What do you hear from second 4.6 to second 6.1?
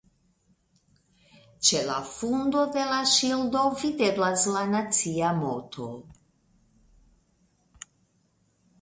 nacia moto.